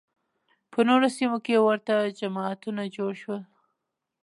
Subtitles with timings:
[0.71, 3.41] په نورو سیمو کې ورته جماعتونه جوړ شول